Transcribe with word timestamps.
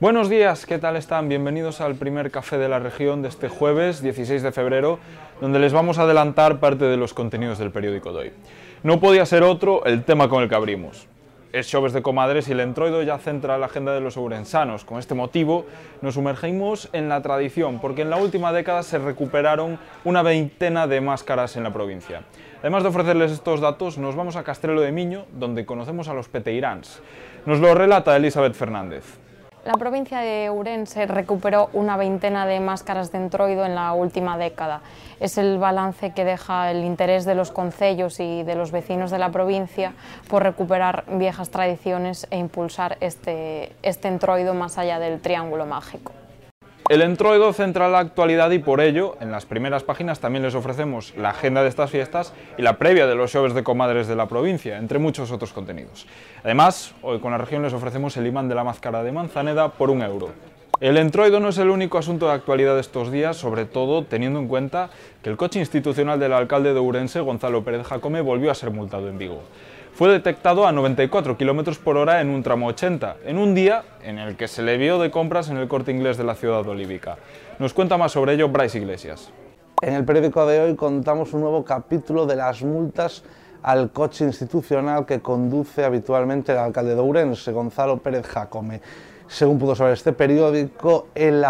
Buenos 0.00 0.30
días, 0.30 0.64
¿qué 0.64 0.78
tal 0.78 0.96
están? 0.96 1.28
Bienvenidos 1.28 1.82
al 1.82 1.94
primer 1.94 2.30
café 2.30 2.56
de 2.56 2.70
la 2.70 2.78
región 2.78 3.20
de 3.20 3.28
este 3.28 3.50
jueves 3.50 4.00
16 4.00 4.42
de 4.42 4.50
febrero, 4.50 4.98
donde 5.42 5.58
les 5.58 5.74
vamos 5.74 5.98
a 5.98 6.04
adelantar 6.04 6.58
parte 6.58 6.86
de 6.86 6.96
los 6.96 7.12
contenidos 7.12 7.58
del 7.58 7.70
periódico 7.70 8.10
de 8.14 8.18
hoy. 8.18 8.32
No 8.82 8.98
podía 8.98 9.26
ser 9.26 9.42
otro 9.42 9.84
el 9.84 10.04
tema 10.04 10.30
con 10.30 10.42
el 10.42 10.48
que 10.48 10.54
abrimos. 10.54 11.06
Es 11.52 11.68
Xoves 11.68 11.92
de 11.92 12.00
Comadres 12.00 12.46
y 12.48 12.52
el 12.52 12.60
entroido 12.60 13.02
ya 13.02 13.18
centra 13.18 13.58
la 13.58 13.66
agenda 13.66 13.92
de 13.92 14.00
los 14.00 14.16
ourensanos. 14.16 14.84
Con 14.84 15.00
este 15.00 15.16
motivo 15.16 15.66
nos 16.00 16.14
sumergimos 16.14 16.88
en 16.92 17.08
la 17.08 17.22
tradición, 17.22 17.80
porque 17.80 18.02
en 18.02 18.10
la 18.10 18.18
última 18.18 18.52
década 18.52 18.84
se 18.84 18.98
recuperaron 18.98 19.80
una 20.04 20.22
veintena 20.22 20.86
de 20.86 21.00
máscaras 21.00 21.56
en 21.56 21.64
la 21.64 21.72
provincia. 21.72 22.22
Además 22.60 22.84
de 22.84 22.90
ofrecerles 22.90 23.32
estos 23.32 23.60
datos, 23.60 23.98
nos 23.98 24.14
vamos 24.14 24.36
a 24.36 24.44
Castrelo 24.44 24.80
de 24.80 24.92
Miño, 24.92 25.26
donde 25.32 25.66
conocemos 25.66 26.06
a 26.06 26.14
los 26.14 26.28
peteiráns. 26.28 27.02
Nos 27.46 27.58
lo 27.58 27.74
relata 27.74 28.16
Elizabeth 28.16 28.54
Fernández. 28.54 29.18
La 29.62 29.74
provincia 29.74 30.20
de 30.20 30.48
Ourense 30.48 31.06
recuperó 31.06 31.68
una 31.74 31.98
veintena 31.98 32.46
de 32.46 32.60
máscaras 32.60 33.12
de 33.12 33.18
entroido 33.18 33.66
en 33.66 33.74
la 33.74 33.92
última 33.92 34.38
década. 34.38 34.80
Es 35.20 35.36
el 35.36 35.58
balance 35.58 36.12
que 36.12 36.24
deja 36.24 36.70
el 36.70 36.82
interés 36.82 37.26
de 37.26 37.34
los 37.34 37.50
concellos 37.50 38.20
y 38.20 38.42
de 38.42 38.54
los 38.54 38.70
vecinos 38.72 39.10
de 39.10 39.18
la 39.18 39.28
provincia 39.28 39.92
por 40.30 40.44
recuperar 40.44 41.04
viejas 41.08 41.50
tradiciones 41.50 42.26
e 42.30 42.38
impulsar 42.38 42.96
este, 43.00 43.72
este 43.82 44.08
entroido 44.08 44.54
más 44.54 44.78
allá 44.78 44.98
del 44.98 45.20
triángulo 45.20 45.66
mágico. 45.66 46.12
El 46.90 47.02
entroido 47.02 47.52
centra 47.52 47.88
la 47.88 48.00
actualidad 48.00 48.50
y 48.50 48.58
por 48.58 48.80
ello, 48.80 49.16
en 49.20 49.30
las 49.30 49.46
primeras 49.46 49.84
páginas 49.84 50.18
también 50.18 50.42
les 50.42 50.56
ofrecemos 50.56 51.14
la 51.16 51.30
agenda 51.30 51.62
de 51.62 51.68
estas 51.68 51.88
fiestas 51.88 52.32
y 52.58 52.62
la 52.62 52.78
previa 52.78 53.06
de 53.06 53.14
los 53.14 53.30
shows 53.30 53.54
de 53.54 53.62
comadres 53.62 54.08
de 54.08 54.16
la 54.16 54.26
provincia, 54.26 54.76
entre 54.76 54.98
muchos 54.98 55.30
otros 55.30 55.52
contenidos. 55.52 56.08
Además, 56.42 56.92
hoy 57.02 57.20
con 57.20 57.30
la 57.30 57.38
región 57.38 57.62
les 57.62 57.74
ofrecemos 57.74 58.16
el 58.16 58.26
imán 58.26 58.48
de 58.48 58.56
la 58.56 58.64
máscara 58.64 59.04
de 59.04 59.12
Manzaneda 59.12 59.68
por 59.68 59.88
un 59.88 60.02
euro. 60.02 60.30
El 60.80 60.96
entroido 60.96 61.40
no 61.40 61.50
es 61.50 61.58
el 61.58 61.68
único 61.68 61.98
asunto 61.98 62.26
de 62.26 62.32
actualidad 62.32 62.74
de 62.74 62.80
estos 62.80 63.12
días, 63.12 63.36
sobre 63.36 63.66
todo 63.66 64.04
teniendo 64.04 64.38
en 64.38 64.48
cuenta 64.48 64.88
que 65.22 65.28
el 65.28 65.36
coche 65.36 65.60
institucional 65.60 66.18
del 66.18 66.32
alcalde 66.32 66.72
de 66.72 66.80
Urense, 66.80 67.20
Gonzalo 67.20 67.62
Pérez 67.62 67.86
Jacome, 67.86 68.22
volvió 68.22 68.50
a 68.50 68.54
ser 68.54 68.70
multado 68.70 69.08
en 69.08 69.18
Vigo 69.18 69.42
fue 70.00 70.08
detectado 70.08 70.66
a 70.66 70.72
94 70.72 71.36
km 71.36 71.76
por 71.78 71.98
hora 71.98 72.22
en 72.22 72.30
un 72.30 72.42
tramo 72.42 72.68
80, 72.68 73.16
en 73.26 73.36
un 73.36 73.54
día 73.54 73.84
en 74.02 74.18
el 74.18 74.34
que 74.34 74.48
se 74.48 74.62
le 74.62 74.78
vio 74.78 74.98
de 74.98 75.10
compras 75.10 75.50
en 75.50 75.58
el 75.58 75.68
corte 75.68 75.90
inglés 75.90 76.16
de 76.16 76.24
la 76.24 76.34
ciudad 76.34 76.66
olívica. 76.66 77.18
Nos 77.58 77.74
cuenta 77.74 77.98
más 77.98 78.12
sobre 78.12 78.32
ello 78.32 78.48
Bryce 78.48 78.78
Iglesias. 78.78 79.30
En 79.82 79.92
el 79.92 80.06
periódico 80.06 80.46
de 80.46 80.60
hoy 80.60 80.74
contamos 80.74 81.34
un 81.34 81.42
nuevo 81.42 81.66
capítulo 81.66 82.24
de 82.24 82.36
las 82.36 82.62
multas 82.62 83.24
al 83.62 83.90
coche 83.90 84.24
institucional 84.24 85.04
que 85.04 85.20
conduce 85.20 85.84
habitualmente 85.84 86.52
el 86.52 86.58
alcalde 86.58 86.94
de 86.94 87.00
Ourense, 87.00 87.52
Gonzalo 87.52 87.98
Pérez 87.98 88.26
Jacome. 88.26 88.80
Según 89.30 89.60
pudo 89.60 89.76
saber 89.76 89.92
este 89.92 90.12
periódico, 90.12 91.06
el, 91.14 91.46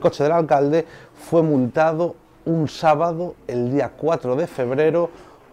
coche 0.00 0.24
del 0.24 0.32
alcalde 0.32 0.84
fue 1.14 1.40
multado 1.40 2.16
un 2.44 2.66
sábado, 2.66 3.36
el 3.46 3.70
día 3.70 3.92
4 3.96 4.34
de 4.34 4.48
febrero, 4.48 5.08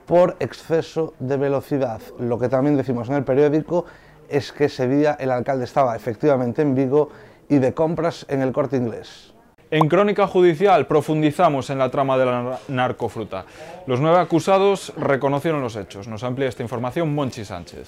por 0.07 0.35
exceso 0.39 1.13
de 1.19 1.37
velocidad. 1.37 2.01
Lo 2.17 2.39
que 2.39 2.49
también 2.49 2.75
decimos 2.75 3.07
en 3.09 3.15
el 3.17 3.23
periódico 3.23 3.85
es 4.27 4.51
que 4.51 4.65
ese 4.65 4.87
día 4.87 5.15
el 5.19 5.29
alcalde 5.29 5.65
estaba 5.65 5.95
efectivamente 5.95 6.63
en 6.63 6.73
Vigo 6.73 7.11
y 7.47 7.59
de 7.59 7.71
compras 7.75 8.25
en 8.29 8.41
el 8.41 8.51
corte 8.51 8.75
inglés. 8.75 9.35
En 9.69 9.87
Crónica 9.87 10.25
Judicial 10.25 10.87
profundizamos 10.87 11.69
en 11.69 11.77
la 11.77 11.91
trama 11.91 12.17
de 12.17 12.25
la 12.25 12.59
narcofruta. 12.67 13.45
Los 13.85 14.01
nueve 14.01 14.17
acusados 14.17 14.91
reconocieron 14.97 15.61
los 15.61 15.75
hechos. 15.75 16.07
Nos 16.07 16.23
amplía 16.23 16.49
esta 16.49 16.63
información 16.63 17.13
Monchi 17.13 17.45
Sánchez. 17.45 17.87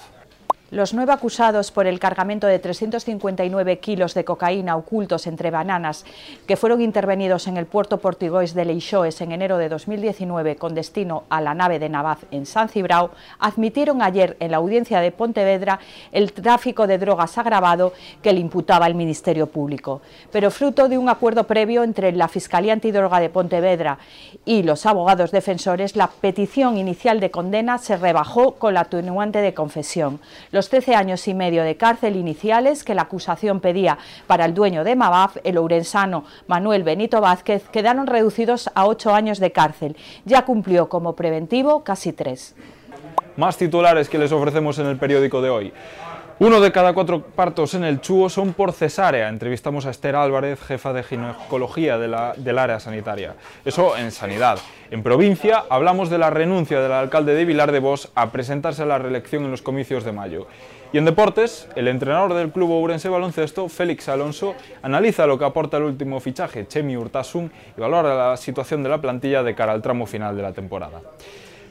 Los 0.72 0.94
nueve 0.94 1.12
acusados 1.12 1.70
por 1.70 1.86
el 1.86 2.00
cargamento 2.00 2.46
de 2.46 2.58
359 2.58 3.78
kilos 3.78 4.14
de 4.14 4.24
cocaína 4.24 4.74
ocultos 4.74 5.26
entre 5.26 5.50
bananas 5.50 6.06
que 6.46 6.56
fueron 6.56 6.80
intervenidos 6.80 7.46
en 7.46 7.58
el 7.58 7.66
puerto 7.66 7.98
portugués 7.98 8.54
de 8.54 8.64
Leixoes 8.64 9.20
en 9.20 9.32
enero 9.32 9.58
de 9.58 9.68
2019 9.68 10.56
con 10.56 10.74
destino 10.74 11.24
a 11.28 11.42
la 11.42 11.52
nave 11.52 11.78
de 11.78 11.90
Navaz 11.90 12.20
en 12.30 12.46
San 12.46 12.70
Cibrao, 12.70 13.10
admitieron 13.38 14.00
ayer 14.00 14.38
en 14.40 14.50
la 14.50 14.56
audiencia 14.56 15.02
de 15.02 15.12
Pontevedra 15.12 15.78
el 16.10 16.32
tráfico 16.32 16.86
de 16.86 16.96
drogas 16.96 17.36
agravado 17.36 17.92
que 18.22 18.32
le 18.32 18.40
imputaba 18.40 18.86
el 18.86 18.94
Ministerio 18.94 19.48
Público. 19.48 20.00
Pero 20.30 20.50
fruto 20.50 20.88
de 20.88 20.96
un 20.96 21.10
acuerdo 21.10 21.46
previo 21.46 21.84
entre 21.84 22.12
la 22.12 22.28
Fiscalía 22.28 22.72
Antidroga 22.72 23.20
de 23.20 23.28
Pontevedra 23.28 23.98
y 24.46 24.62
los 24.62 24.86
abogados 24.86 25.32
defensores, 25.32 25.96
la 25.96 26.06
petición 26.06 26.78
inicial 26.78 27.20
de 27.20 27.30
condena 27.30 27.76
se 27.76 27.98
rebajó 27.98 28.54
con 28.54 28.72
la 28.72 28.80
atenuante 28.80 29.42
de 29.42 29.52
confesión 29.52 30.18
13 30.68 30.94
años 30.94 31.26
y 31.28 31.34
medio 31.34 31.62
de 31.62 31.76
cárcel 31.76 32.16
iniciales 32.16 32.84
que 32.84 32.94
la 32.94 33.02
acusación 33.02 33.60
pedía 33.60 33.98
para 34.26 34.44
el 34.44 34.54
dueño 34.54 34.84
de 34.84 34.96
Mabaf, 34.96 35.36
el 35.44 35.58
ourensano 35.58 36.24
Manuel 36.46 36.82
Benito 36.82 37.20
Vázquez, 37.20 37.68
quedaron 37.70 38.06
reducidos 38.06 38.70
a 38.74 38.86
ocho 38.86 39.14
años 39.14 39.38
de 39.38 39.52
cárcel. 39.52 39.96
Ya 40.24 40.44
cumplió 40.44 40.88
como 40.88 41.14
preventivo 41.14 41.84
casi 41.84 42.12
tres. 42.12 42.54
Más 43.36 43.56
titulares 43.56 44.08
que 44.08 44.18
les 44.18 44.30
ofrecemos 44.30 44.78
en 44.78 44.86
el 44.86 44.98
periódico 44.98 45.40
de 45.40 45.50
hoy. 45.50 45.72
Uno 46.42 46.60
de 46.60 46.72
cada 46.72 46.92
cuatro 46.92 47.22
partos 47.22 47.74
en 47.74 47.84
el 47.84 48.00
Chúo 48.00 48.28
son 48.28 48.52
por 48.52 48.72
cesárea. 48.72 49.28
Entrevistamos 49.28 49.86
a 49.86 49.90
Esther 49.90 50.16
Álvarez, 50.16 50.60
jefa 50.60 50.92
de 50.92 51.04
ginecología 51.04 51.98
del 51.98 52.58
área 52.58 52.80
sanitaria. 52.80 53.36
Eso 53.64 53.96
en 53.96 54.10
sanidad. 54.10 54.58
En 54.90 55.04
provincia 55.04 55.62
hablamos 55.70 56.10
de 56.10 56.18
la 56.18 56.30
renuncia 56.30 56.80
del 56.80 56.90
alcalde 56.90 57.36
de 57.36 57.44
Vilar 57.44 57.70
de 57.70 57.78
Vos 57.78 58.10
a 58.16 58.32
presentarse 58.32 58.82
a 58.82 58.86
la 58.86 58.98
reelección 58.98 59.44
en 59.44 59.52
los 59.52 59.62
comicios 59.62 60.02
de 60.02 60.10
mayo. 60.10 60.48
Y 60.92 60.98
en 60.98 61.04
deportes, 61.04 61.68
el 61.76 61.86
entrenador 61.86 62.34
del 62.34 62.50
club 62.50 62.72
Ourense 62.72 63.08
Baloncesto, 63.08 63.68
Félix 63.68 64.08
Alonso, 64.08 64.56
analiza 64.82 65.28
lo 65.28 65.38
que 65.38 65.44
aporta 65.44 65.76
el 65.76 65.84
último 65.84 66.18
fichaje, 66.18 66.66
Chemi 66.66 66.96
Urtasun, 66.96 67.52
y 67.78 67.80
valora 67.80 68.30
la 68.30 68.36
situación 68.36 68.82
de 68.82 68.88
la 68.88 69.00
plantilla 69.00 69.44
de 69.44 69.54
cara 69.54 69.70
al 69.70 69.80
tramo 69.80 70.06
final 70.06 70.36
de 70.36 70.42
la 70.42 70.52
temporada. 70.52 71.02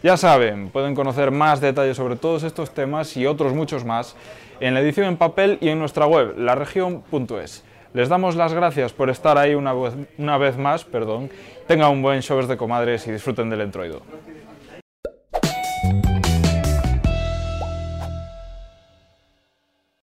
Ya 0.03 0.17
saben, 0.17 0.69
pueden 0.69 0.95
conocer 0.95 1.29
más 1.29 1.61
detalles 1.61 1.95
sobre 1.95 2.15
todos 2.15 2.41
estos 2.41 2.71
temas 2.71 3.15
y 3.17 3.27
otros 3.27 3.53
muchos 3.53 3.85
más 3.85 4.15
en 4.59 4.73
la 4.73 4.79
edición 4.79 5.05
en 5.05 5.15
papel 5.15 5.59
y 5.61 5.69
en 5.69 5.77
nuestra 5.77 6.07
web, 6.07 6.33
laregion.es. 6.39 7.63
Les 7.93 8.09
damos 8.09 8.35
las 8.35 8.51
gracias 8.51 8.93
por 8.93 9.11
estar 9.11 9.37
ahí 9.37 9.53
una 9.53 9.73
vez, 9.73 9.93
una 10.17 10.39
vez 10.39 10.57
más, 10.57 10.85
perdón. 10.85 11.29
Tengan 11.67 11.91
un 11.91 12.01
buen 12.01 12.21
show 12.21 12.41
de 12.41 12.57
comadres 12.57 13.05
y 13.05 13.11
disfruten 13.11 13.49
del 13.51 13.61
entroido. 13.61 14.01